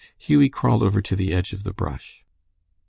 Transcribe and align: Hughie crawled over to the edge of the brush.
Hughie 0.17 0.49
crawled 0.49 0.81
over 0.81 0.99
to 0.99 1.15
the 1.15 1.31
edge 1.31 1.53
of 1.53 1.61
the 1.61 1.73
brush. 1.73 2.25